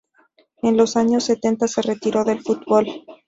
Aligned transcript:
En 0.63 0.77
los 0.77 0.97
años 0.97 1.25
setenta 1.25 1.67
se 1.67 1.83
retiró 1.83 2.23
del 2.25 2.41
futbol. 2.41 2.87